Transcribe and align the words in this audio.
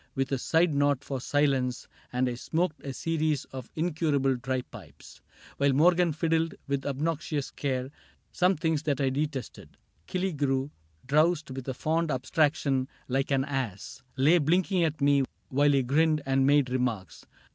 With 0.15 0.31
a 0.31 0.39
side 0.39 0.73
nod 0.73 1.03
for 1.03 1.21
silence, 1.21 1.87
and 2.11 2.27
I 2.27 2.33
smoked 2.33 2.81
A 2.83 2.91
series 2.91 3.45
of 3.51 3.69
incurable 3.75 4.35
dry 4.35 4.63
pipes 4.63 5.21
While 5.57 5.73
Morgan 5.73 6.11
fiddled, 6.11 6.55
with 6.67 6.87
obnoxious 6.87 7.51
care. 7.51 7.91
Some 8.31 8.55
things 8.55 8.81
that 8.81 8.99
I 8.99 9.11
detested.— 9.11 9.77
Killigrew, 10.07 10.71
Drowsed 11.05 11.51
with 11.51 11.67
a 11.69 11.75
fond 11.75 12.09
abstraction, 12.09 12.87
like 13.07 13.29
an 13.29 13.45
ass. 13.45 14.01
Lay 14.17 14.39
blinking 14.39 14.83
at 14.83 15.01
me 15.01 15.23
while 15.49 15.71
he 15.71 15.83
grinned 15.83 16.23
and 16.25 16.47
made 16.47 16.71
Remarks. 16.71 17.27